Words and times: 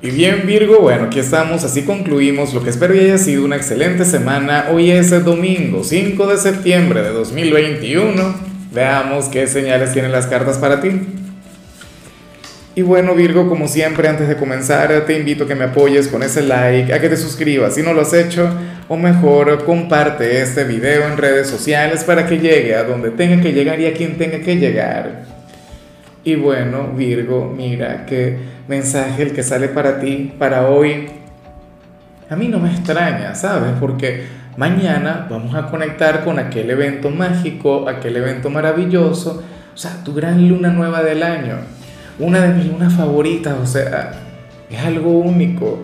Y 0.00 0.10
bien 0.10 0.46
Virgo, 0.46 0.78
bueno, 0.78 1.06
aquí 1.06 1.18
estamos, 1.18 1.64
así 1.64 1.82
concluimos 1.82 2.54
lo 2.54 2.62
que 2.62 2.70
espero 2.70 2.94
que 2.94 3.00
haya 3.00 3.18
sido 3.18 3.44
una 3.44 3.56
excelente 3.56 4.04
semana. 4.04 4.66
Hoy 4.70 4.92
es 4.92 5.10
el 5.10 5.24
domingo 5.24 5.82
5 5.82 6.24
de 6.28 6.36
septiembre 6.36 7.02
de 7.02 7.10
2021. 7.10 8.12
Veamos 8.72 9.24
qué 9.24 9.48
señales 9.48 9.92
tienen 9.92 10.12
las 10.12 10.28
cartas 10.28 10.56
para 10.58 10.80
ti. 10.80 10.92
Y 12.76 12.82
bueno 12.82 13.16
Virgo, 13.16 13.48
como 13.48 13.66
siempre, 13.66 14.06
antes 14.06 14.28
de 14.28 14.36
comenzar, 14.36 15.04
te 15.04 15.18
invito 15.18 15.42
a 15.44 15.48
que 15.48 15.56
me 15.56 15.64
apoyes 15.64 16.06
con 16.06 16.22
ese 16.22 16.42
like, 16.42 16.94
a 16.94 17.00
que 17.00 17.08
te 17.08 17.16
suscribas 17.16 17.74
si 17.74 17.82
no 17.82 17.92
lo 17.92 18.02
has 18.02 18.14
hecho, 18.14 18.48
o 18.86 18.96
mejor, 18.96 19.64
comparte 19.64 20.40
este 20.40 20.62
video 20.62 21.08
en 21.08 21.16
redes 21.16 21.48
sociales 21.48 22.04
para 22.04 22.24
que 22.24 22.38
llegue 22.38 22.76
a 22.76 22.84
donde 22.84 23.10
tenga 23.10 23.42
que 23.42 23.52
llegar 23.52 23.80
y 23.80 23.86
a 23.86 23.94
quien 23.94 24.16
tenga 24.16 24.38
que 24.38 24.58
llegar. 24.58 25.37
Y 26.24 26.34
bueno, 26.34 26.92
Virgo, 26.94 27.52
mira 27.56 28.04
que 28.04 28.38
mensaje 28.66 29.22
el 29.22 29.32
que 29.32 29.42
sale 29.42 29.68
para 29.68 30.00
ti, 30.00 30.32
para 30.38 30.68
hoy, 30.68 31.08
a 32.28 32.36
mí 32.36 32.48
no 32.48 32.58
me 32.58 32.70
extraña, 32.70 33.34
¿sabes? 33.34 33.72
Porque 33.80 34.26
mañana 34.56 35.26
vamos 35.30 35.54
a 35.54 35.70
conectar 35.70 36.24
con 36.24 36.38
aquel 36.38 36.70
evento 36.70 37.10
mágico, 37.10 37.88
aquel 37.88 38.16
evento 38.16 38.50
maravilloso, 38.50 39.42
o 39.72 39.76
sea, 39.76 40.02
tu 40.04 40.12
gran 40.12 40.48
luna 40.48 40.70
nueva 40.70 41.02
del 41.02 41.22
año, 41.22 41.56
una 42.18 42.40
de 42.40 42.54
mis 42.54 42.66
lunas 42.66 42.92
favoritas, 42.94 43.56
o 43.58 43.66
sea, 43.66 44.12
es 44.68 44.80
algo 44.80 45.10
único. 45.10 45.78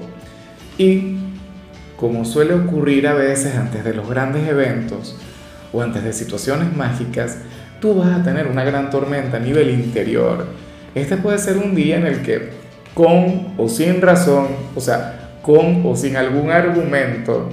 Y 0.76 1.16
como 1.96 2.24
suele 2.24 2.54
ocurrir 2.54 3.06
a 3.06 3.14
veces 3.14 3.56
antes 3.56 3.84
de 3.84 3.94
los 3.94 4.08
grandes 4.08 4.46
eventos 4.48 5.16
o 5.72 5.80
antes 5.80 6.04
de 6.04 6.12
situaciones 6.12 6.76
mágicas, 6.76 7.38
tú 7.84 7.94
vas 7.94 8.18
a 8.18 8.22
tener 8.22 8.46
una 8.46 8.64
gran 8.64 8.88
tormenta 8.88 9.36
a 9.36 9.40
nivel 9.40 9.68
interior. 9.68 10.46
Este 10.94 11.18
puede 11.18 11.36
ser 11.36 11.58
un 11.58 11.74
día 11.74 11.98
en 11.98 12.06
el 12.06 12.22
que 12.22 12.48
con 12.94 13.52
o 13.58 13.68
sin 13.68 14.00
razón, 14.00 14.46
o 14.74 14.80
sea, 14.80 15.36
con 15.42 15.84
o 15.84 15.94
sin 15.94 16.16
algún 16.16 16.50
argumento, 16.50 17.50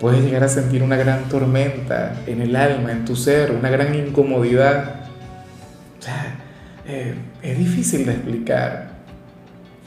puedes 0.00 0.24
llegar 0.24 0.42
a 0.42 0.48
sentir 0.48 0.82
una 0.82 0.96
gran 0.96 1.28
tormenta 1.28 2.12
en 2.26 2.42
el 2.42 2.56
alma, 2.56 2.90
en 2.90 3.04
tu 3.04 3.14
ser, 3.14 3.52
una 3.52 3.70
gran 3.70 3.94
incomodidad. 3.94 4.96
O 5.96 6.02
sea, 6.02 6.34
eh, 6.84 7.14
es 7.40 7.56
difícil 7.56 8.04
de 8.04 8.14
explicar, 8.14 8.97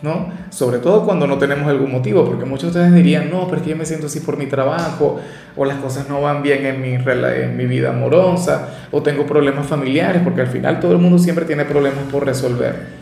¿no? 0.02 0.32
Sobre 0.50 0.80
todo 0.80 1.06
cuando 1.06 1.28
no 1.28 1.38
tenemos 1.38 1.68
algún 1.68 1.92
motivo, 1.92 2.26
porque 2.26 2.46
muchos 2.46 2.74
de 2.74 2.80
ustedes 2.80 2.94
dirían, 2.94 3.30
no, 3.30 3.46
pero 3.46 3.58
es 3.58 3.64
que 3.64 3.70
yo 3.70 3.76
me 3.76 3.86
siento 3.86 4.08
así 4.08 4.20
por 4.20 4.38
mi 4.38 4.48
trabajo, 4.48 5.20
o 5.56 5.66
las 5.66 5.78
cosas 5.78 6.10
no 6.10 6.22
van 6.22 6.42
bien 6.42 6.66
en 6.66 6.82
mi, 6.82 6.94
en 6.96 7.58
mi 7.58 7.66
vida 7.66 7.90
amorosa, 7.90 8.70
o 8.92 9.02
tengo 9.02 9.26
problemas 9.26 9.68
familiares, 9.68 10.22
porque 10.24 10.42
al 10.42 10.48
final 10.48 10.80
todo 10.80 10.94
el 10.94 10.98
mundo 10.98 11.20
siempre 11.20 11.46
tiene 11.46 11.66
problemas 11.66 12.04
por 12.12 12.26
resolver. 12.26 13.02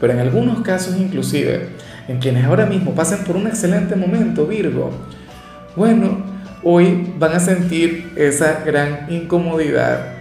Pero 0.00 0.12
en 0.12 0.18
algunos 0.18 0.60
casos 0.62 0.96
inclusive, 0.98 1.68
en 2.08 2.18
quienes 2.18 2.44
ahora 2.44 2.66
mismo 2.66 2.94
pasen 2.94 3.24
por 3.24 3.36
un 3.36 3.46
excelente 3.46 3.94
momento, 3.94 4.46
Virgo, 4.46 4.90
bueno, 5.76 6.24
hoy 6.62 7.12
van 7.18 7.32
a 7.32 7.40
sentir 7.40 8.12
esa 8.16 8.62
gran 8.64 9.06
incomodidad, 9.08 10.14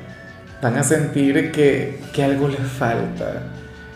van 0.61 0.77
a 0.77 0.83
sentir 0.83 1.51
que, 1.51 1.97
que 2.13 2.23
algo 2.23 2.47
les 2.47 2.59
falta 2.59 3.43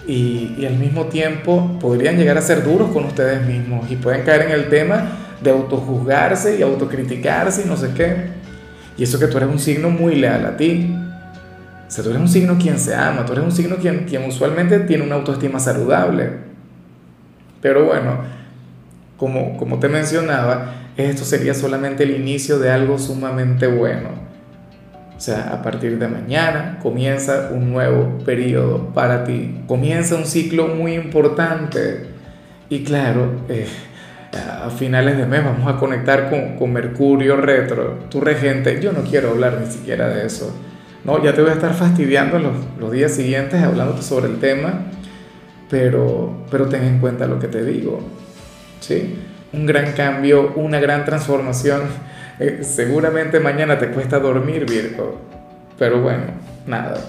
y, 0.08 0.56
y, 0.58 0.66
al 0.66 0.76
mismo 0.76 1.06
tiempo 1.06 1.78
podrían 1.80 2.18
llegar 2.18 2.38
a 2.38 2.42
ser 2.42 2.64
duros 2.64 2.92
con 2.92 3.06
ustedes 3.06 3.46
mismos 3.46 3.90
y 3.90 3.96
pueden 3.96 4.24
caer 4.24 4.44
en 4.44 4.52
el 4.52 4.70
tema 4.70 5.18
de 5.42 5.52
autojuzgarse 5.52 6.58
y 6.58 6.62
autocriticarse 6.62 7.64
y 7.64 7.66
no 7.66 7.78
sé 7.78 7.90
qué. 7.96 8.28
Y 8.98 9.04
eso 9.04 9.20
que 9.20 9.28
tú 9.28 9.38
eres 9.38 9.50
un 9.50 9.60
signo 9.60 9.90
muy 9.90 10.16
leal 10.16 10.46
a 10.46 10.58
ti, 10.58 10.96
o 11.88 11.92
sea, 11.92 12.04
tú 12.04 12.10
eres 12.10 12.22
un 12.22 12.28
signo 12.28 12.58
quien 12.58 12.80
se 12.80 12.96
ama, 12.96 13.26
tú 13.26 13.34
eres 13.34 13.46
un 13.46 13.52
signo 13.52 13.76
quien, 13.78 14.06
quien 14.06 14.24
usualmente 14.26 14.80
tiene 14.82 15.04
una 15.04 15.16
autoestima 15.16 15.60
saludable. 15.60 16.32
Pero 17.62 17.86
bueno, 17.86 18.18
como, 19.18 19.58
como 19.58 19.80
te 19.80 19.90
mencionaba, 19.90 20.74
esto 20.98 21.24
sería 21.24 21.54
solamente 21.54 22.04
el 22.04 22.12
inicio 22.12 22.60
de 22.60 22.72
algo 22.72 23.00
sumamente 23.00 23.68
bueno. 23.68 24.10
O 25.24 25.26
sea, 25.26 25.54
a 25.54 25.62
partir 25.62 25.98
de 26.00 26.10
mañana 26.10 26.80
comienza 26.84 27.50
un 27.54 27.72
nuevo 27.72 28.18
periodo 28.26 28.90
para 28.94 29.24
ti. 29.24 29.64
Comienza 29.68 30.16
un 30.16 30.26
ciclo 30.26 30.68
muy 30.68 30.96
importante. 30.96 32.08
Y 32.68 32.84
claro, 32.84 33.32
eh, 33.48 33.68
a 34.34 34.70
finales 34.70 35.18
de 35.18 35.26
mes 35.26 35.46
vamos 35.46 35.74
a 35.74 35.78
conectar 35.78 36.30
con, 36.30 36.58
con 36.58 36.74
Mercurio 36.74 37.38
retro, 37.38 38.00
tu 38.10 38.20
regente. 38.20 38.82
Yo 38.82 38.92
no 38.92 39.02
quiero 39.04 39.30
hablar 39.30 39.62
ni 39.62 39.72
siquiera 39.72 40.10
de 40.10 40.26
eso 40.26 40.54
no, 41.04 41.22
ya 41.22 41.34
te 41.34 41.42
voy 41.42 41.52
a 41.52 41.56
estar 41.56 41.74
fastidiando 41.74 42.40
los, 42.40 42.54
los 42.80 42.92
días 42.92 43.12
siguientes 43.14 43.62
hablándote 43.62 44.02
sobre 44.02 44.28
el 44.28 44.40
tema, 44.40 44.86
pero, 45.70 46.46
pero 46.50 46.68
ten 46.68 46.84
en 46.84 47.00
cuenta 47.00 47.28
lo 47.28 47.40
que 47.40 47.48
te 47.48 47.64
digo. 47.66 48.02
¿sí? 48.80 49.16
Un 49.52 49.66
gran 49.66 49.92
cambio, 49.92 50.54
una 50.56 50.80
gran 50.80 51.04
transformación. 51.04 51.82
Eh, 52.40 52.60
seguramente 52.62 53.40
mañana 53.40 53.78
te 53.78 53.90
cuesta 53.90 54.20
dormir, 54.20 54.66
Virgo, 54.66 55.20
pero 55.78 56.02
bueno, 56.02 56.24
nada. 56.66 57.00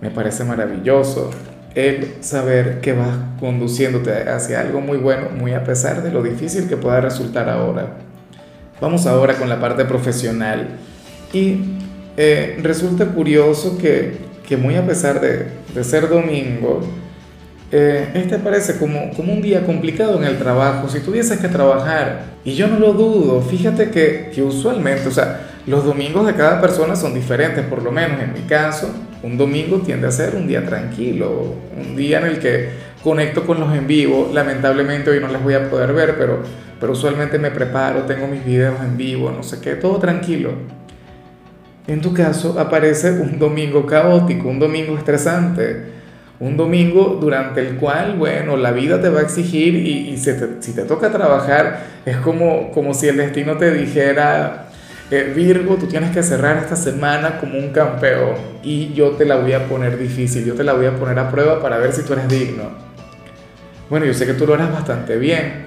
Me 0.00 0.10
parece 0.10 0.44
maravilloso 0.44 1.30
el 1.74 2.14
saber 2.20 2.80
que 2.80 2.92
vas 2.92 3.16
conduciéndote 3.40 4.28
hacia 4.28 4.60
algo 4.60 4.80
muy 4.80 4.98
bueno, 4.98 5.28
muy 5.30 5.52
a 5.52 5.64
pesar 5.64 6.02
de 6.02 6.10
lo 6.10 6.22
difícil 6.22 6.68
que 6.68 6.76
pueda 6.76 7.00
resultar 7.00 7.48
ahora. 7.48 7.96
Vamos 8.80 9.06
ahora 9.06 9.34
con 9.34 9.48
la 9.48 9.60
parte 9.60 9.84
profesional. 9.84 10.68
Y 11.32 11.58
eh, 12.16 12.58
resulta 12.62 13.06
curioso 13.06 13.76
que, 13.78 14.18
que, 14.46 14.56
muy 14.56 14.76
a 14.76 14.86
pesar 14.86 15.20
de, 15.20 15.48
de 15.74 15.84
ser 15.84 16.08
domingo, 16.08 16.80
eh, 17.72 18.10
este 18.14 18.38
parece 18.38 18.78
como, 18.78 19.10
como 19.10 19.32
un 19.32 19.42
día 19.42 19.64
complicado 19.64 20.18
en 20.18 20.24
el 20.24 20.38
trabajo, 20.38 20.88
si 20.88 21.00
tuvieses 21.00 21.38
que 21.40 21.48
trabajar, 21.48 22.34
y 22.44 22.54
yo 22.54 22.68
no 22.68 22.78
lo 22.78 22.92
dudo, 22.92 23.40
fíjate 23.40 23.90
que, 23.90 24.30
que 24.34 24.42
usualmente, 24.42 25.08
o 25.08 25.10
sea, 25.10 25.40
los 25.66 25.84
domingos 25.84 26.26
de 26.26 26.34
cada 26.34 26.60
persona 26.60 26.94
son 26.94 27.14
diferentes, 27.14 27.64
por 27.64 27.82
lo 27.82 27.90
menos 27.90 28.20
en 28.20 28.32
mi 28.32 28.40
caso, 28.40 28.90
un 29.22 29.38
domingo 29.38 29.78
tiende 29.78 30.06
a 30.06 30.10
ser 30.10 30.34
un 30.36 30.46
día 30.46 30.64
tranquilo, 30.64 31.54
un 31.78 31.96
día 31.96 32.18
en 32.18 32.26
el 32.26 32.38
que 32.38 32.68
conecto 33.02 33.46
con 33.46 33.60
los 33.60 33.74
en 33.74 33.86
vivo, 33.86 34.30
lamentablemente 34.32 35.10
hoy 35.10 35.20
no 35.20 35.28
les 35.28 35.42
voy 35.42 35.54
a 35.54 35.70
poder 35.70 35.92
ver, 35.92 36.16
pero, 36.18 36.42
pero 36.78 36.92
usualmente 36.92 37.38
me 37.38 37.50
preparo, 37.50 38.02
tengo 38.02 38.26
mis 38.26 38.44
videos 38.44 38.80
en 38.80 38.96
vivo, 38.96 39.30
no 39.30 39.42
sé 39.42 39.60
qué, 39.60 39.74
todo 39.74 39.98
tranquilo. 39.98 40.52
En 41.86 42.00
tu 42.00 42.14
caso 42.14 42.58
aparece 42.58 43.10
un 43.12 43.38
domingo 43.38 43.84
caótico, 43.84 44.48
un 44.48 44.58
domingo 44.58 44.96
estresante, 44.96 45.84
un 46.44 46.58
domingo 46.58 47.16
durante 47.18 47.66
el 47.66 47.76
cual, 47.76 48.16
bueno, 48.18 48.58
la 48.58 48.70
vida 48.70 49.00
te 49.00 49.08
va 49.08 49.20
a 49.20 49.22
exigir 49.22 49.74
y, 49.76 50.14
si, 50.18 50.32
te, 50.74 50.82
toca 50.82 51.10
trabajar, 51.10 51.80
es 52.04 52.18
como, 52.18 52.70
como 52.70 52.92
si 52.92 53.08
el 53.08 53.16
destino 53.16 53.56
te 53.56 53.72
dijera, 53.72 54.66
eh, 55.10 55.32
Virgo, 55.34 55.76
tú 55.76 55.86
tienes 55.86 56.10
que 56.10 56.22
cerrar 56.22 56.58
esta 56.58 56.76
semana 56.76 57.38
como 57.38 57.58
un 57.58 57.70
campeón 57.70 58.34
y 58.62 58.92
yo 58.92 59.12
te 59.12 59.24
la 59.24 59.36
voy 59.36 59.54
a 59.54 59.66
poner 59.66 59.98
difícil, 59.98 60.44
yo 60.44 60.54
te 60.54 60.64
la 60.64 60.74
voy 60.74 60.84
a 60.84 60.94
poner 60.96 61.18
a 61.18 61.30
prueba 61.30 61.62
para 61.62 61.78
ver 61.78 61.94
si 61.94 62.02
tú 62.02 62.12
eres 62.12 62.28
digno. 62.28 62.64
Bueno, 63.88 64.04
yo 64.04 64.12
sé 64.12 64.26
que 64.26 64.34
tú 64.34 64.46
lo 64.46 64.52
harás 64.52 64.70
bastante 64.70 65.16
bien. 65.16 65.64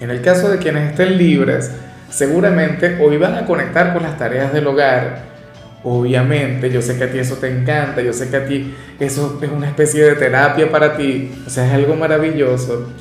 En 0.00 0.10
el 0.10 0.22
caso 0.22 0.50
de 0.50 0.58
quienes 0.58 0.90
estén 0.90 1.16
libres, 1.16 1.70
seguramente 2.10 2.98
hoy 3.00 3.16
van 3.16 3.36
a 3.36 3.46
conectar 3.46 3.92
con 3.92 4.02
las 4.02 4.18
tareas 4.18 4.52
del 4.52 4.66
hogar. 4.66 5.37
Obviamente, 5.84 6.70
yo 6.70 6.82
sé 6.82 6.98
que 6.98 7.04
a 7.04 7.10
ti 7.10 7.18
eso 7.18 7.36
te 7.36 7.48
encanta, 7.48 8.02
yo 8.02 8.12
sé 8.12 8.28
que 8.28 8.36
a 8.36 8.46
ti 8.46 8.74
eso 8.98 9.38
es 9.40 9.50
una 9.50 9.68
especie 9.68 10.02
de 10.04 10.16
terapia 10.16 10.70
para 10.70 10.96
ti, 10.96 11.30
o 11.46 11.50
sea, 11.50 11.66
es 11.66 11.72
algo 11.72 11.94
maravilloso. 11.94 12.92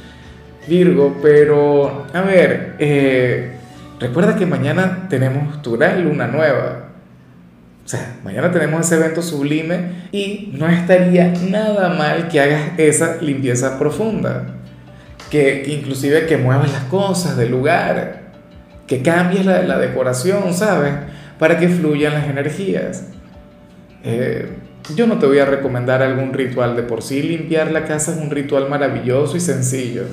Virgo, 0.67 1.17
pero 1.21 2.05
a 2.13 2.21
ver, 2.21 2.75
eh, 2.77 3.53
recuerda 3.99 4.35
que 4.35 4.45
mañana 4.45 5.07
tenemos 5.09 5.61
tu 5.61 5.77
gran 5.77 6.03
luna 6.03 6.27
nueva. 6.27 6.89
O 7.83 7.89
sea, 7.89 8.17
mañana 8.23 8.51
tenemos 8.51 8.85
ese 8.85 8.95
evento 8.95 9.21
sublime 9.21 10.09
y 10.11 10.53
no 10.57 10.67
estaría 10.67 11.33
nada 11.49 11.89
mal 11.89 12.27
que 12.27 12.41
hagas 12.41 12.71
esa 12.77 13.15
limpieza 13.21 13.79
profunda. 13.79 14.55
Que, 15.31 15.63
inclusive 15.67 16.25
que 16.25 16.37
muevas 16.37 16.71
las 16.71 16.83
cosas 16.83 17.37
del 17.37 17.49
lugar, 17.49 18.33
que 18.87 19.01
cambies 19.01 19.45
la 19.45 19.77
decoración, 19.77 20.53
¿sabes? 20.53 20.93
Para 21.39 21.57
que 21.59 21.69
fluyan 21.69 22.13
las 22.13 22.27
energías. 22.27 23.05
Eh, 24.03 24.49
yo 24.95 25.05
no 25.05 25.19
te 25.19 25.25
voy 25.25 25.39
a 25.39 25.45
recomendar 25.45 26.01
algún 26.01 26.33
ritual 26.33 26.75
de 26.75 26.83
por 26.83 27.01
sí. 27.01 27.21
Limpiar 27.21 27.71
la 27.71 27.83
casa 27.85 28.13
es 28.13 28.17
un 28.17 28.29
ritual 28.29 28.69
maravilloso 28.69 29.37
y 29.37 29.39
sencillo. 29.39 30.03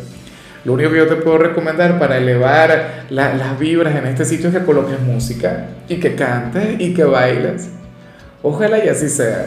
Lo 0.65 0.73
único 0.73 0.91
que 0.91 0.97
yo 0.97 1.07
te 1.07 1.17
puedo 1.17 1.39
recomendar 1.39 1.99
para 1.99 2.17
elevar 2.17 3.05
las 3.11 3.59
vibras 3.59 3.95
en 3.95 4.07
este 4.07 4.25
sitio 4.25 4.49
es 4.49 4.57
que 4.57 4.65
coloques 4.65 4.99
música 5.01 5.67
y 5.89 5.97
que 5.97 6.15
cantes 6.15 6.81
y 6.81 6.95
que 6.95 7.05
bailes. 7.05 7.69
Ojalá 8.43 8.83
y 8.83 8.89
así 8.89 9.09
sea. 9.09 9.47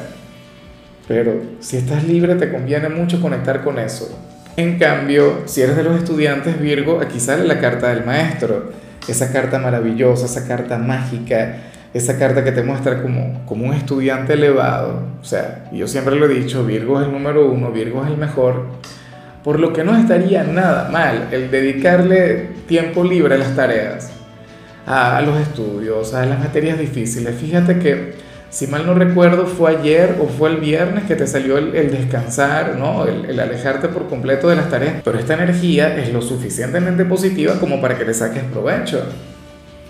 Pero 1.08 1.42
si 1.60 1.78
estás 1.78 2.04
libre 2.04 2.36
te 2.36 2.52
conviene 2.52 2.90
mucho 2.90 3.20
conectar 3.20 3.64
con 3.64 3.80
eso. 3.80 4.18
En 4.58 4.78
cambio, 4.78 5.44
si 5.46 5.62
eres 5.62 5.76
de 5.76 5.84
los 5.84 5.98
estudiantes 5.98 6.60
Virgo, 6.60 7.00
aquí 7.02 7.20
sale 7.20 7.46
la 7.46 7.60
carta 7.60 7.90
del 7.90 8.06
maestro 8.06 8.72
esa 9.08 9.32
carta 9.32 9.60
maravillosa, 9.60 10.26
esa 10.26 10.48
carta 10.48 10.78
mágica, 10.78 11.58
esa 11.94 12.18
carta 12.18 12.44
que 12.44 12.52
te 12.52 12.64
muestra 12.64 13.02
como, 13.02 13.46
como 13.46 13.66
un 13.66 13.74
estudiante 13.74 14.34
elevado. 14.34 15.02
O 15.22 15.26
sea, 15.26 15.70
yo 15.72 15.88
siempre 15.88 16.16
lo 16.16 16.26
he 16.26 16.34
dicho, 16.34 16.66
Virgo 16.66 17.00
es 17.00 17.08
el 17.08 17.14
número 17.14 17.50
uno, 17.50 17.72
Virgo 17.72 18.04
es 18.04 18.10
el 18.10 18.18
mejor, 18.18 18.66
por 19.44 19.60
lo 19.60 19.74
que 19.74 19.84
no 19.84 19.96
estaría 19.96 20.44
nada 20.44 20.90
mal 20.90 21.30
el 21.32 21.50
dedicarle 21.50 22.50
tiempo 22.68 23.04
libre 23.04 23.36
a 23.36 23.38
las 23.38 23.56
tareas, 23.56 24.12
a 24.86 25.22
los 25.22 25.40
estudios, 25.40 26.14
a 26.14 26.26
las 26.26 26.40
materias 26.40 26.78
difíciles. 26.78 27.36
Fíjate 27.36 27.80
que, 27.80 28.27
si 28.50 28.68
mal 28.68 28.86
no 28.86 28.94
recuerdo, 28.94 29.46
fue 29.46 29.76
ayer 29.76 30.16
o 30.22 30.28
fue 30.28 30.50
el 30.50 30.58
viernes 30.58 31.04
que 31.04 31.16
te 31.16 31.28
salió 31.28 31.58
el, 31.58 31.92
descansar, 31.92 32.76
¿no? 32.78 33.06
El, 33.06 33.38
alejarte 33.40 33.90
por 33.90 34.08
completo 34.08 34.48
de 34.48 34.56
las 34.56 34.70
tareas. 34.70 34.96
Pero 35.04 35.20
esta 35.20 35.34
energía 35.34 35.98
es 35.98 36.14
lo 36.14 36.22
suficientemente 36.22 37.04
positiva 37.04 37.56
como 37.60 37.82
para 37.82 37.98
que 37.98 38.06
le 38.06 38.14
saques 38.14 38.44
provecho. 38.44 39.04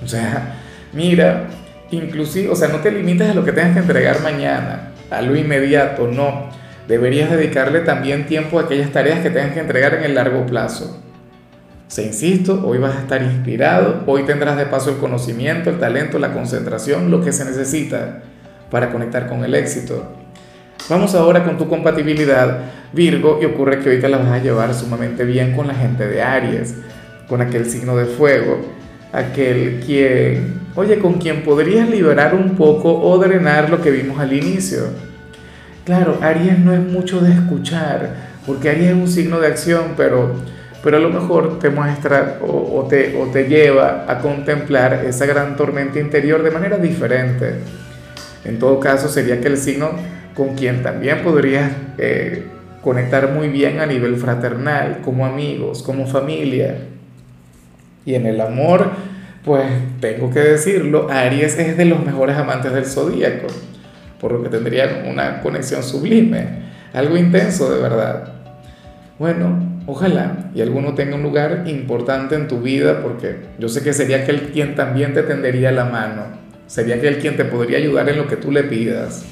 O 0.03 0.07
sea, 0.07 0.55
mira, 0.91 1.47
inclusive, 1.91 2.49
o 2.49 2.55
sea, 2.55 2.69
no 2.69 2.77
te 2.77 2.91
limites 2.91 3.29
a 3.29 3.33
lo 3.35 3.45
que 3.45 3.51
tengas 3.51 3.73
que 3.73 3.79
entregar 3.79 4.21
mañana, 4.21 4.91
a 5.11 5.21
lo 5.21 5.35
inmediato, 5.35 6.07
no 6.07 6.49
deberías 6.87 7.29
dedicarle 7.29 7.81
también 7.81 8.25
tiempo 8.25 8.59
a 8.59 8.63
aquellas 8.63 8.91
tareas 8.91 9.19
que 9.19 9.29
tengas 9.29 9.51
que 9.51 9.59
entregar 9.59 9.93
en 9.93 10.03
el 10.03 10.15
largo 10.15 10.45
plazo. 10.45 11.01
Se 11.87 12.03
insisto, 12.03 12.65
hoy 12.67 12.79
vas 12.79 12.95
a 12.95 12.99
estar 13.01 13.21
inspirado, 13.21 14.03
hoy 14.07 14.23
tendrás 14.23 14.57
de 14.57 14.65
paso 14.65 14.89
el 14.89 14.97
conocimiento, 14.97 15.69
el 15.69 15.79
talento, 15.79 16.19
la 16.19 16.33
concentración, 16.33 17.11
lo 17.11 17.21
que 17.21 17.31
se 17.31 17.45
necesita 17.45 18.23
para 18.69 18.91
conectar 18.91 19.27
con 19.27 19.43
el 19.43 19.55
éxito. 19.55 20.03
Vamos 20.89 21.15
ahora 21.15 21.43
con 21.43 21.57
tu 21.57 21.67
compatibilidad, 21.67 22.59
Virgo, 22.93 23.39
y 23.41 23.45
ocurre 23.45 23.79
que 23.79 23.89
hoy 23.89 23.99
te 23.99 24.07
la 24.07 24.17
vas 24.17 24.31
a 24.31 24.39
llevar 24.39 24.73
sumamente 24.73 25.25
bien 25.25 25.55
con 25.55 25.67
la 25.67 25.73
gente 25.73 26.07
de 26.07 26.21
Aries, 26.21 26.75
con 27.27 27.41
aquel 27.41 27.69
signo 27.69 27.97
de 27.97 28.05
fuego, 28.05 28.59
aquel 29.11 29.81
quien, 29.85 30.61
oye, 30.75 30.99
con 30.99 31.15
quien 31.15 31.43
podrías 31.43 31.89
liberar 31.89 32.35
un 32.35 32.55
poco 32.55 33.01
o 33.01 33.17
drenar 33.17 33.69
lo 33.69 33.81
que 33.81 33.91
vimos 33.91 34.19
al 34.19 34.31
inicio 34.33 35.07
Claro, 35.87 36.17
Aries 36.21 36.59
no 36.59 36.73
es 36.73 36.81
mucho 36.81 37.21
de 37.21 37.31
escuchar, 37.31 38.09
porque 38.45 38.69
Aries 38.69 38.89
es 38.89 38.93
un 38.93 39.07
signo 39.07 39.39
de 39.39 39.47
acción, 39.47 39.93
pero, 39.95 40.35
pero 40.83 40.97
a 40.97 40.99
lo 40.99 41.07
mejor 41.07 41.59
te 41.59 41.69
muestra 41.69 42.39
o, 42.41 42.85
te, 42.89 43.15
o 43.17 43.27
te 43.27 43.45
lleva 43.45 44.03
a 44.05 44.19
contemplar 44.19 45.05
esa 45.05 45.25
gran 45.25 45.55
tormenta 45.55 45.97
interior 45.97 46.43
de 46.43 46.51
manera 46.51 46.77
diferente. 46.77 47.61
En 48.47 48.59
todo 48.59 48.79
caso, 48.79 49.09
sería 49.09 49.41
que 49.41 49.47
el 49.47 49.57
signo 49.57 49.91
con 50.35 50.55
quien 50.55 50.83
también 50.83 51.23
podrías 51.23 51.71
eh, 51.97 52.43
conectar 52.81 53.31
muy 53.31 53.49
bien 53.49 53.79
a 53.79 53.85
nivel 53.85 54.17
fraternal, 54.17 54.99
como 55.03 55.25
amigos, 55.25 55.83
como 55.83 56.07
familia. 56.07 56.77
Y 58.05 58.15
en 58.15 58.25
el 58.25 58.39
amor, 58.39 58.91
pues 59.43 59.65
tengo 59.99 60.29
que 60.31 60.39
decirlo, 60.39 61.09
Aries 61.09 61.57
es 61.57 61.77
de 61.77 61.85
los 61.85 62.05
mejores 62.05 62.37
amantes 62.37 62.71
del 62.73 62.85
zodíaco 62.85 63.47
por 64.19 64.31
lo 64.31 64.43
que 64.43 64.49
tendrían 64.49 65.07
una 65.07 65.41
conexión 65.41 65.83
sublime, 65.83 66.47
algo 66.93 67.17
intenso 67.17 67.71
de 67.71 67.81
verdad. 67.81 68.33
Bueno, 69.19 69.81
ojalá 69.85 70.49
y 70.53 70.61
alguno 70.61 70.93
tenga 70.93 71.15
un 71.15 71.23
lugar 71.23 71.63
importante 71.67 72.35
en 72.35 72.47
tu 72.47 72.61
vida 72.61 73.01
porque 73.01 73.37
yo 73.59 73.69
sé 73.69 73.83
que 73.83 73.93
sería 73.93 74.17
aquel 74.17 74.51
quien 74.51 74.75
también 74.75 75.13
te 75.13 75.23
tendería 75.23 75.71
la 75.71 75.85
mano, 75.85 76.23
sería 76.67 76.95
aquel 76.95 77.17
quien 77.17 77.35
te 77.35 77.45
podría 77.45 77.77
ayudar 77.77 78.07
en 78.09 78.17
lo 78.17 78.27
que 78.27 78.35
tú 78.35 78.51
le 78.51 78.63
pidas. 78.63 79.25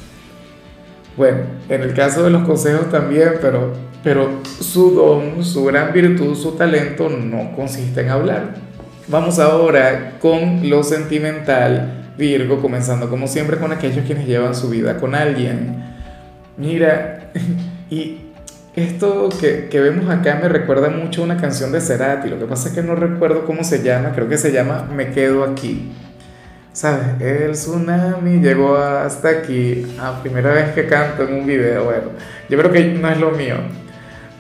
Bueno, 1.18 1.40
en 1.70 1.82
el 1.82 1.94
caso 1.94 2.24
de 2.24 2.30
los 2.30 2.44
consejos 2.44 2.90
también, 2.90 3.36
pero, 3.40 3.74
pero 4.04 4.42
su 4.44 4.92
don, 4.92 5.46
su 5.46 5.64
gran 5.66 5.94
virtud, 5.94 6.36
su 6.36 6.54
talento 6.54 7.10
no 7.10 7.56
consiste 7.56 8.02
en 8.02 8.10
hablar. 8.10 8.56
Vamos 9.08 9.40
ahora 9.40 10.18
con 10.20 10.70
lo 10.70 10.84
sentimental 10.84 12.02
Virgo, 12.18 12.62
comenzando 12.62 13.10
como 13.10 13.28
siempre 13.28 13.58
con 13.58 13.72
aquellos 13.72 14.06
quienes 14.06 14.26
llevan 14.26 14.56
su 14.56 14.70
vida 14.70 14.98
con 14.98 15.16
alguien. 15.16 15.84
Mira, 16.58 17.32
y 17.90 18.20
esto 18.76 19.30
que, 19.40 19.68
que, 19.70 19.80
vemos 19.80 20.10
acá 20.10 20.40
me 20.42 20.50
recuerda 20.50 20.90
mucho 20.90 21.22
a 21.22 21.26
una 21.26 21.38
canción 21.38 21.72
de 21.72 21.82
Cerati, 21.82 22.30
lo 22.30 22.40
que 22.40 22.46
pasa 22.46 22.70
es 22.70 22.76
que 22.76 22.82
no 22.82 22.96
recuerdo 22.96 23.46
cómo 23.46 23.64
se 23.64 23.84
llama, 23.84 24.12
creo 24.14 24.28
que 24.28 24.38
se 24.38 24.52
llama 24.52 24.90
Me 24.94 25.12
quedo 25.12 25.44
aquí. 25.44 25.92
¿Sabes? 26.76 27.22
El 27.22 27.54
tsunami 27.54 28.42
llegó 28.42 28.76
hasta 28.76 29.30
aquí, 29.30 29.96
a 29.98 30.22
primera 30.22 30.52
vez 30.52 30.74
que 30.74 30.86
canto 30.88 31.24
en 31.24 31.34
un 31.34 31.48
video, 31.48 31.86
bueno, 31.86 32.10
yo 32.50 32.58
creo 32.60 32.70
que 32.70 32.84
no 32.94 33.10
es 33.10 33.18
lo 33.18 33.32
mío, 33.32 33.56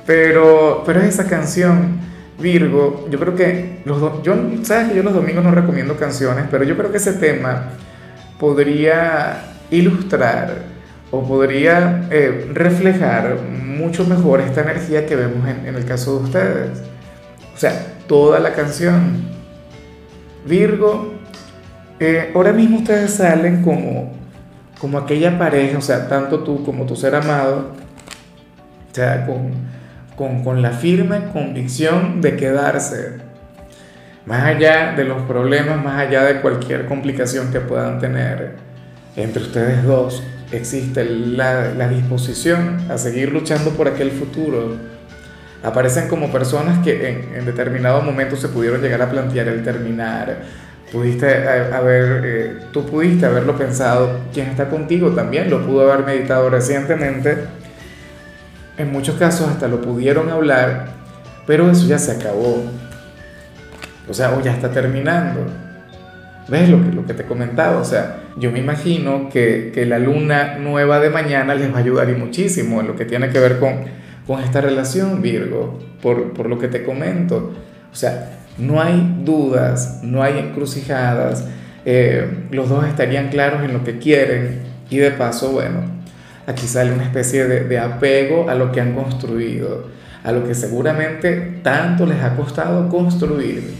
pero, 0.05 0.83
pero 0.85 0.99
es 0.99 1.07
esa 1.07 1.27
canción 1.29 2.03
Virgo, 2.37 3.07
yo 3.09 3.17
creo 3.17 3.33
que 3.33 3.79
los 3.85 4.21
yo 4.21 4.35
sabes 4.63 4.89
que 4.89 4.97
yo 4.97 5.03
los 5.03 5.13
domingos 5.13 5.41
no 5.41 5.51
recomiendo 5.51 5.95
canciones, 5.95 6.45
pero 6.51 6.65
yo 6.65 6.75
creo 6.75 6.91
que 6.91 6.97
ese 6.97 7.13
tema 7.13 7.69
podría 8.37 9.53
ilustrar 9.71 10.53
o 11.11 11.25
podría 11.25 12.09
eh, 12.11 12.51
reflejar 12.53 13.37
mucho 13.41 14.03
mejor 14.03 14.41
esta 14.41 14.61
energía 14.61 15.05
que 15.05 15.15
vemos 15.15 15.47
en, 15.47 15.73
el 15.73 15.85
caso 15.85 16.19
de 16.19 16.25
ustedes. 16.25 16.81
O 17.55 17.57
sea, 17.57 17.95
toda 18.05 18.39
la 18.39 18.51
canción. 18.51 19.33
Virgo, 20.45 21.14
eh, 21.99 22.31
ahora 22.35 22.53
mismo 22.53 22.77
ustedes 22.77 23.11
salen 23.15 23.63
como, 23.63 24.11
como 24.79 24.97
aquella 24.97 25.37
pareja, 25.37 25.77
o 25.77 25.81
sea, 25.81 26.07
tanto 26.07 26.39
tú 26.39 26.63
como 26.63 26.85
tu 26.85 26.95
ser 26.95 27.15
amado, 27.15 27.71
o 28.91 28.95
sea, 28.95 29.25
con 29.25 29.75
con, 30.15 30.61
la 30.61 30.71
firme 30.71 31.25
convicción 31.33 32.21
de 32.21 32.35
quedarse, 32.35 33.17
más 34.25 34.43
allá 34.43 34.93
de 34.93 35.03
los 35.03 35.21
problemas, 35.23 35.83
más 35.83 35.99
allá 35.99 36.23
de 36.23 36.41
cualquier 36.41 36.85
complicación 36.85 37.51
que 37.51 37.59
puedan 37.59 37.99
tener 37.99 38.55
entre 39.15 39.43
ustedes 39.43 39.83
dos, 39.83 40.23
existe 40.51 41.05
la, 41.05 41.87
disposición 41.89 42.85
a 42.89 42.97
seguir 42.97 43.31
luchando 43.31 43.71
por 43.71 43.87
aquel 43.87 44.11
futuro. 44.11 44.75
Aparecen 45.63 46.07
como 46.07 46.31
personas 46.31 46.83
que 46.83 47.35
en, 47.35 47.45
determinado 47.45 48.01
momento 48.01 48.35
se 48.35 48.47
pudieron 48.49 48.81
llegar 48.81 49.01
a 49.01 49.09
plantear 49.09 49.47
el 49.47 49.63
terminar. 49.63 50.37
Pudiste 50.95 51.27
haber, 51.27 52.21
eh, 52.23 52.57
tú 52.71 52.85
pudiste 52.85 53.25
haberlo 53.25 53.57
pensado, 53.57 54.21
quien 54.33 54.47
está 54.47 54.69
contigo 54.69 55.11
también 55.11 55.49
lo 55.49 55.65
pudo 55.65 55.91
haber 55.91 56.05
meditado 56.05 56.49
recientemente 56.49 57.35
en 58.77 58.93
muchos 58.93 59.15
casos 59.15 59.49
hasta 59.49 59.67
lo 59.67 59.81
pudieron 59.81 60.29
hablar, 60.29 60.93
pero 61.45 61.69
eso 61.69 61.85
ya 61.85 61.99
se 61.99 62.13
acabó. 62.13 62.63
O 64.07 64.13
sea, 64.13 64.31
o 64.37 64.41
ya 64.41 64.53
está 64.53 64.71
terminando. 64.71 65.41
¿Ves 66.47 66.69
lo 66.69 66.81
que, 66.81 66.95
lo 66.95 67.05
que 67.05 67.13
te 67.13 67.25
comentaba? 67.25 67.81
O 67.81 67.83
sea, 67.83 68.21
yo 68.37 68.49
me 68.53 68.59
imagino 68.59 69.29
que, 69.29 69.71
que, 69.75 69.85
la 69.85 69.99
luna 69.99 70.57
nueva 70.59 71.01
de 71.01 71.09
mañana 71.09 71.55
les 71.55 71.73
va 71.73 71.77
a 71.77 71.79
ayudar 71.79 72.09
y 72.09 72.13
muchísimo 72.13 72.79
en 72.79 72.87
lo 72.87 72.95
que 72.95 73.03
tiene 73.03 73.29
que 73.31 73.39
ver 73.39 73.59
con, 73.59 73.81
con 74.25 74.41
esta 74.41 74.61
relación, 74.61 75.21
Virgo, 75.21 75.77
por, 76.01 76.31
por 76.31 76.47
lo 76.47 76.57
que 76.57 76.69
te 76.69 76.85
comento. 76.85 77.51
O 77.91 77.95
sea, 77.95 78.44
no 78.57 78.81
hay 78.81 79.21
dudas, 79.23 79.99
no 80.03 80.23
hay 80.23 80.39
encrucijadas, 80.39 81.45
eh, 81.85 82.45
los 82.51 82.69
dos 82.69 82.85
estarían 82.85 83.29
claros 83.29 83.63
en 83.63 83.73
lo 83.73 83.83
que 83.83 83.99
quieren 83.99 84.61
y 84.89 84.97
de 84.97 85.11
paso, 85.11 85.51
bueno, 85.51 85.81
aquí 86.47 86.67
sale 86.67 86.91
una 86.93 87.03
especie 87.03 87.45
de, 87.45 87.79
apego 87.79 88.49
a 88.49 88.55
lo 88.55 88.71
que 88.71 88.81
han 88.81 88.93
construido, 88.93 89.87
a 90.23 90.31
lo 90.31 90.47
que 90.47 90.55
seguramente 90.55 91.59
tanto 91.61 92.05
les 92.05 92.21
ha 92.23 92.35
costado 92.35 92.89
construir. 92.89 93.73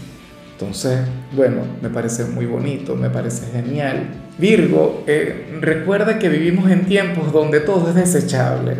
Entonces, 0.52 1.00
bueno, 1.32 1.58
me 1.82 1.90
parece 1.90 2.24
muy 2.24 2.46
bonito, 2.46 2.94
me 2.96 3.10
parece 3.10 3.50
genial. 3.52 4.06
Virgo, 4.38 5.04
eh, 5.06 5.58
recuerda 5.60 6.18
que 6.18 6.28
vivimos 6.28 6.70
en 6.70 6.86
tiempos 6.86 7.32
donde 7.32 7.60
todo 7.60 7.88
es 7.88 7.94
desechable, 7.94 8.76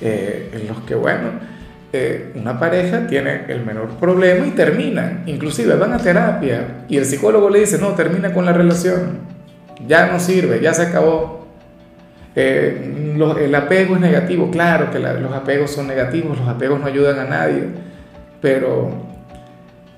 eh, 0.00 0.50
en 0.52 0.68
los 0.68 0.80
que, 0.82 0.94
bueno, 0.94 1.30
eh, 1.92 2.30
una 2.36 2.56
pareja 2.60 3.08
tiene 3.08 3.46
el 3.48 3.64
menor 3.64 3.88
problema 3.98 4.46
y 4.46 4.52
terminan, 4.52 5.24
inclusive 5.26 5.74
van 5.74 5.92
a 5.92 5.98
terapia 5.98 6.84
y 6.88 6.96
el 6.96 7.04
psicólogo 7.04 7.50
le 7.50 7.60
dice, 7.60 7.78
no, 7.78 7.88
termina 7.94 8.32
con 8.32 8.44
la 8.44 8.52
relación, 8.52 9.18
ya 9.88 10.06
no 10.06 10.20
sirve, 10.20 10.60
ya 10.60 10.72
se 10.72 10.82
acabó, 10.82 11.48
eh, 12.36 13.16
el 13.40 13.54
apego 13.56 13.96
es 13.96 14.00
negativo, 14.00 14.52
claro 14.52 14.92
que 14.92 15.00
los 15.00 15.32
apegos 15.32 15.72
son 15.72 15.88
negativos, 15.88 16.38
los 16.38 16.48
apegos 16.48 16.78
no 16.78 16.86
ayudan 16.86 17.18
a 17.18 17.24
nadie, 17.24 17.64
pero, 18.40 18.90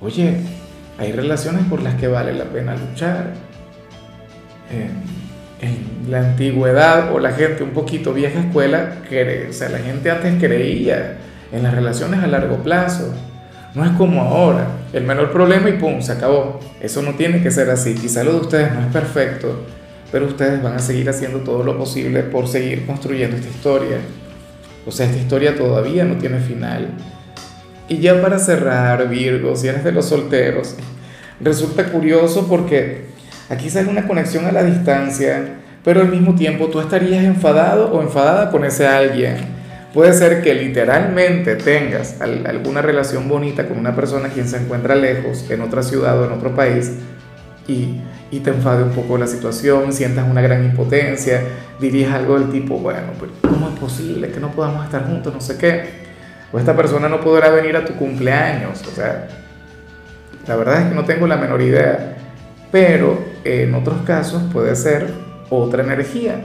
oye, 0.00 0.36
hay 0.98 1.12
relaciones 1.12 1.66
por 1.66 1.82
las 1.82 1.96
que 1.96 2.08
vale 2.08 2.32
la 2.32 2.44
pena 2.44 2.74
luchar. 2.74 3.34
en 5.60 6.10
la 6.10 6.20
antigüedad 6.20 7.12
o 7.12 7.18
la 7.18 7.32
gente 7.32 7.62
un 7.62 7.70
poquito 7.70 8.14
vieja 8.14 8.40
escuela, 8.40 8.94
o 9.48 9.52
sea, 9.52 9.68
la 9.68 9.78
gente 9.78 10.10
antes 10.10 10.34
creía 10.40 11.18
en 11.52 11.62
las 11.62 11.74
relaciones 11.74 12.22
a 12.22 12.26
largo 12.26 12.56
plazo. 12.56 13.12
No 13.74 13.84
es 13.84 13.92
como 13.92 14.22
ahora, 14.22 14.66
el 14.92 15.04
menor 15.04 15.30
problema 15.30 15.68
y 15.70 15.74
pum, 15.74 16.02
se 16.02 16.12
acabó. 16.12 16.60
Eso 16.80 17.00
no 17.02 17.14
tiene 17.14 17.42
que 17.42 17.50
ser 17.50 17.70
así. 17.70 17.94
Quizá 17.94 18.24
lo 18.24 18.32
de 18.32 18.40
ustedes 18.40 18.74
no 18.74 18.80
es 18.80 18.86
perfecto, 18.86 19.64
pero 20.10 20.26
ustedes 20.26 20.62
van 20.62 20.74
a 20.74 20.78
seguir 20.78 21.08
haciendo 21.08 21.38
todo 21.38 21.62
lo 21.62 21.78
posible 21.78 22.22
por 22.22 22.48
seguir 22.48 22.84
construyendo 22.86 23.36
esta 23.36 23.48
historia. 23.48 23.96
O 24.86 24.90
sea, 24.90 25.06
esta 25.06 25.18
historia 25.18 25.56
todavía 25.56 26.04
no 26.04 26.16
tiene 26.16 26.38
final. 26.40 26.88
Y 27.88 27.98
ya 27.98 28.20
para 28.20 28.38
cerrar, 28.38 29.08
Virgo, 29.08 29.56
si 29.56 29.68
eres 29.68 29.84
de 29.84 29.92
los 29.92 30.06
solteros, 30.06 30.76
resulta 31.40 31.86
curioso 31.86 32.46
porque 32.48 33.06
aquí 33.48 33.70
sale 33.70 33.88
una 33.88 34.06
conexión 34.06 34.44
a 34.44 34.52
la 34.52 34.64
distancia, 34.64 35.60
pero 35.82 36.00
al 36.02 36.08
mismo 36.08 36.34
tiempo 36.34 36.68
tú 36.68 36.80
estarías 36.80 37.24
enfadado 37.24 37.92
o 37.92 38.02
enfadada 38.02 38.50
con 38.50 38.64
ese 38.64 38.86
alguien. 38.86 39.61
Puede 39.92 40.14
ser 40.14 40.42
que 40.42 40.54
literalmente 40.54 41.56
tengas 41.56 42.20
alguna 42.20 42.80
relación 42.80 43.28
bonita 43.28 43.68
con 43.68 43.78
una 43.78 43.94
persona 43.94 44.30
quien 44.30 44.48
se 44.48 44.56
encuentra 44.56 44.94
lejos, 44.94 45.50
en 45.50 45.60
otra 45.60 45.82
ciudad 45.82 46.18
o 46.20 46.24
en 46.24 46.32
otro 46.32 46.54
país, 46.54 46.92
y, 47.68 48.00
y 48.30 48.40
te 48.40 48.50
enfade 48.50 48.82
un 48.82 48.92
poco 48.92 49.18
la 49.18 49.26
situación, 49.26 49.92
sientas 49.92 50.28
una 50.28 50.40
gran 50.40 50.64
impotencia, 50.64 51.42
dirías 51.78 52.14
algo 52.14 52.38
del 52.38 52.50
tipo, 52.50 52.78
bueno, 52.78 53.08
pero 53.20 53.32
¿cómo 53.42 53.68
es 53.68 53.78
posible 53.78 54.28
que 54.30 54.40
no 54.40 54.50
podamos 54.52 54.84
estar 54.86 55.06
juntos? 55.06 55.34
No 55.34 55.40
sé 55.40 55.58
qué. 55.58 56.02
O 56.52 56.58
esta 56.58 56.74
persona 56.74 57.08
no 57.08 57.20
podrá 57.20 57.50
venir 57.50 57.76
a 57.76 57.84
tu 57.84 57.94
cumpleaños. 57.94 58.82
O 58.86 58.90
sea, 58.90 59.28
la 60.46 60.56
verdad 60.56 60.82
es 60.82 60.88
que 60.88 60.94
no 60.94 61.04
tengo 61.04 61.26
la 61.26 61.36
menor 61.36 61.60
idea. 61.60 62.16
Pero 62.70 63.18
en 63.44 63.74
otros 63.74 64.02
casos 64.02 64.42
puede 64.52 64.74
ser 64.76 65.08
otra 65.50 65.82
energía, 65.82 66.40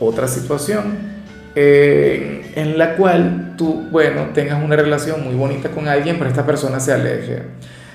otra 0.00 0.26
situación 0.26 1.16
eh, 1.54 2.35
en 2.56 2.78
la 2.78 2.96
cual 2.96 3.52
tú, 3.56 3.86
bueno, 3.90 4.30
tengas 4.32 4.64
una 4.64 4.74
relación 4.76 5.22
muy 5.22 5.34
bonita 5.34 5.68
con 5.68 5.86
alguien, 5.88 6.16
pero 6.16 6.30
esta 6.30 6.46
persona 6.46 6.80
se 6.80 6.94
aleje. 6.94 7.42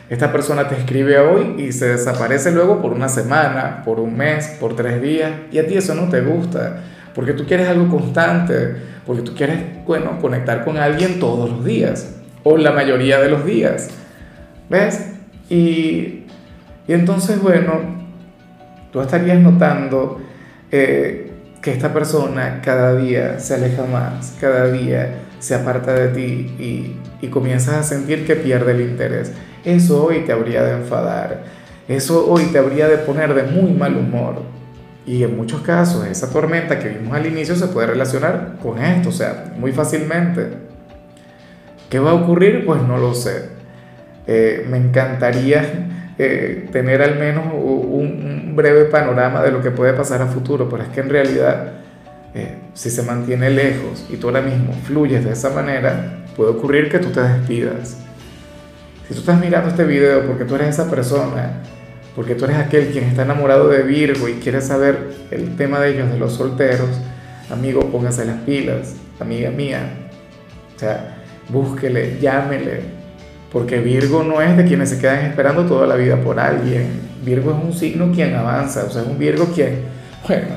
Esta 0.08 0.32
persona 0.32 0.68
te 0.68 0.76
escribe 0.76 1.18
hoy 1.18 1.56
y 1.58 1.72
se 1.72 1.88
desaparece 1.88 2.52
luego 2.52 2.80
por 2.80 2.94
una 2.94 3.10
semana, 3.10 3.82
por 3.84 4.00
un 4.00 4.16
mes, 4.16 4.56
por 4.60 4.76
tres 4.76 5.02
días, 5.02 5.32
y 5.52 5.58
a 5.58 5.66
ti 5.66 5.78
eso 5.78 5.96
no 5.96 6.10
te 6.10 6.22
gusta, 6.22 6.78
porque 7.16 7.34
tú 7.34 7.46
quieres 7.48 7.68
algo 7.70 7.90
constante, 7.90 8.76
porque 9.08 9.24
tú 9.24 9.34
quieres, 9.34 9.58
bueno, 9.88 10.20
conectar 10.22 10.64
con 10.64 10.78
alguien 10.78 11.20
todos 11.20 11.50
los 11.50 11.66
días, 11.66 12.18
o 12.44 12.56
la 12.56 12.72
mayoría 12.72 13.20
de 13.20 13.30
los 13.30 13.44
días, 13.44 13.90
¿ves? 14.70 15.08
Y, 15.50 16.26
y 16.88 16.94
entonces, 16.94 17.42
bueno, 17.42 17.80
tú 18.92 19.02
estarías 19.02 19.40
notando 19.40 20.22
eh, 20.72 21.31
que 21.62 21.72
esta 21.72 21.94
persona 21.94 22.62
cada 22.64 22.96
día 22.96 23.40
se 23.40 23.56
aleja 23.56 23.84
más, 23.86 24.36
cada 24.42 24.72
día 24.72 25.20
se 25.40 25.56
aparta 25.56 25.94
de 25.94 26.08
ti 26.10 26.56
y, 26.60 26.98
y 27.22 27.28
comienzas 27.30 27.76
a 27.76 27.84
sentir 27.84 28.26
que 28.26 28.36
pierde 28.36 28.72
el 28.72 28.82
interés. 28.82 29.32
Eso 29.64 30.06
hoy 30.06 30.22
te 30.26 30.32
habría 30.32 30.64
de 30.64 30.74
enfadar, 30.74 31.44
eso 31.88 32.26
hoy 32.32 32.46
te 32.46 32.58
habría 32.58 32.88
de 32.88 32.98
poner 32.98 33.34
de 33.34 33.44
muy 33.44 33.72
mal 33.74 33.96
humor. 33.96 34.42
Y 35.06 35.24
en 35.24 35.36
muchos 35.36 35.62
casos 35.62 36.06
esa 36.06 36.30
tormenta 36.30 36.78
que 36.78 36.90
vimos 36.90 37.16
al 37.16 37.26
inicio 37.26 37.56
se 37.56 37.68
puede 37.68 37.88
relacionar 37.88 38.58
con 38.62 38.82
esto, 38.82 39.10
o 39.10 39.12
sea, 39.12 39.54
muy 39.58 39.72
fácilmente. 39.72 40.48
¿Qué 41.90 42.00
va 42.00 42.12
a 42.12 42.14
ocurrir? 42.14 42.66
Pues 42.66 42.82
no 42.84 42.98
lo 42.98 43.14
sé. 43.14 43.50
Eh, 44.28 44.66
me 44.70 44.78
encantaría 44.78 46.01
eh, 46.24 46.68
tener 46.72 47.02
al 47.02 47.18
menos 47.18 47.46
un, 47.52 48.54
breve 48.56 48.86
panorama 48.86 49.42
de 49.42 49.50
lo 49.50 49.60
que 49.60 49.72
puede 49.72 49.94
pasar 49.94 50.22
a 50.22 50.28
futuro, 50.28 50.70
pero 50.70 50.84
es 50.84 50.90
que 50.90 51.00
en 51.00 51.10
realidad, 51.10 51.72
eh, 52.36 52.58
si 52.76 52.92
se 52.92 53.02
mantiene 53.02 53.50
lejos 53.50 54.06
y 54.08 54.18
tú 54.18 54.28
ahora 54.28 54.42
mismo 54.42 54.74
fluyes 54.84 55.26
de 55.26 55.32
esa 55.32 55.50
manera, 55.50 56.20
puede 56.36 56.52
ocurrir 56.52 56.90
que 56.90 57.00
tú 57.00 57.10
te 57.10 57.22
despidas. 57.22 57.98
Si 59.08 59.16
tú 59.16 59.22
estás 59.22 59.40
mirando 59.40 59.70
este 59.70 59.84
video 59.84 60.28
porque 60.28 60.46
tú 60.46 60.54
eres 60.54 60.68
esa 60.70 60.92
persona, 60.92 61.54
porque 62.16 62.36
tú 62.36 62.46
eres 62.46 62.58
aquel 62.58 62.90
quien 62.92 63.06
está 63.06 63.24
enamorado 63.24 63.70
de 63.70 63.82
Virgo 63.82 64.28
y 64.28 64.34
quiere 64.34 64.62
saber 64.62 65.14
el 65.32 65.56
tema 65.56 65.80
de 65.80 65.96
ellos, 65.96 66.12
de 66.12 66.20
los 66.20 66.34
solteros, 66.34 66.90
amigo, 67.50 67.90
póngase 67.90 68.26
las 68.26 68.38
pilas, 68.42 68.94
amiga 69.20 69.50
mía. 69.50 69.90
O 70.76 70.80
sea, 70.80 71.18
búsquele, 71.50 72.20
llámele, 72.22 73.01
porque 73.52 73.80
Virgo 73.80 74.24
no 74.24 74.42
es 74.42 74.56
de 74.56 74.66
quienes 74.66 74.90
se 74.90 75.00
quedan 75.00 75.26
esperando 75.26 75.66
toda 75.66 75.86
la 75.86 75.96
vida 75.96 76.18
por 76.18 76.40
alguien. 76.40 77.12
Virgo 77.24 77.52
es 77.52 77.64
un 77.64 77.74
signo 77.74 78.12
quien 78.14 78.34
avanza, 78.34 78.86
o 78.86 78.90
sea, 78.90 79.02
es 79.02 79.08
un 79.08 79.20
Virgo 79.20 79.46
quien, 79.54 79.80
bueno, 80.28 80.56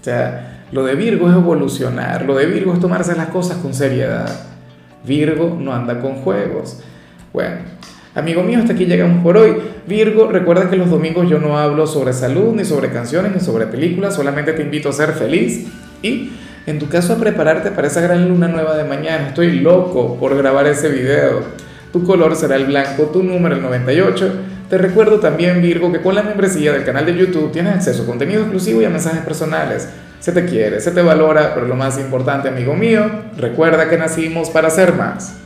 o 0.00 0.04
sea, 0.04 0.64
lo 0.70 0.84
de 0.84 0.94
Virgo 0.94 1.28
es 1.28 1.34
evolucionar, 1.34 2.24
lo 2.24 2.34
de 2.36 2.46
Virgo 2.46 2.72
es 2.72 2.80
tomarse 2.80 3.14
las 3.16 3.28
cosas 3.28 3.58
con 3.58 3.74
seriedad. 3.74 4.28
Virgo 5.04 5.56
no 5.60 5.74
anda 5.74 6.00
con 6.00 6.16
juegos. 6.16 6.80
Bueno, 7.32 7.56
amigo 8.14 8.42
mío, 8.42 8.58
hasta 8.58 8.72
aquí 8.72 8.86
llegamos 8.86 9.22
por 9.22 9.36
hoy. 9.36 9.56
Virgo, 9.86 10.28
recuerda 10.28 10.70
que 10.70 10.76
los 10.76 10.88
domingos 10.88 11.28
yo 11.28 11.38
no 11.38 11.58
hablo 11.58 11.86
sobre 11.86 12.12
salud, 12.12 12.54
ni 12.54 12.64
sobre 12.64 12.90
canciones, 12.90 13.32
ni 13.34 13.40
sobre 13.40 13.66
películas, 13.66 14.14
solamente 14.14 14.52
te 14.52 14.62
invito 14.62 14.88
a 14.88 14.92
ser 14.92 15.12
feliz 15.12 15.66
y 16.02 16.32
en 16.66 16.78
tu 16.78 16.88
caso 16.88 17.12
a 17.12 17.16
prepararte 17.16 17.70
para 17.70 17.88
esa 17.88 18.00
gran 18.00 18.28
luna 18.28 18.48
nueva 18.48 18.76
de 18.76 18.84
mañana. 18.84 19.28
Estoy 19.28 19.60
loco 19.60 20.16
por 20.18 20.36
grabar 20.36 20.66
ese 20.66 20.88
video. 20.88 21.63
Tu 21.94 22.02
color 22.02 22.34
será 22.34 22.56
el 22.56 22.66
blanco, 22.66 23.04
tu 23.04 23.22
número 23.22 23.54
el 23.54 23.62
98. 23.62 24.32
Te 24.68 24.78
recuerdo 24.78 25.20
también, 25.20 25.62
Virgo, 25.62 25.92
que 25.92 26.00
con 26.00 26.16
la 26.16 26.24
membresía 26.24 26.72
del 26.72 26.84
canal 26.84 27.06
de 27.06 27.16
YouTube 27.16 27.52
tienes 27.52 27.72
acceso 27.72 28.02
a 28.02 28.06
contenido 28.06 28.40
exclusivo 28.40 28.82
y 28.82 28.84
a 28.84 28.90
mensajes 28.90 29.20
personales. 29.20 29.88
Se 30.18 30.32
te 30.32 30.44
quiere, 30.44 30.80
se 30.80 30.90
te 30.90 31.02
valora, 31.02 31.54
pero 31.54 31.68
lo 31.68 31.76
más 31.76 31.96
importante, 32.00 32.48
amigo 32.48 32.74
mío, 32.74 33.08
recuerda 33.36 33.88
que 33.88 33.96
nacimos 33.96 34.50
para 34.50 34.70
ser 34.70 34.94
más. 34.94 35.43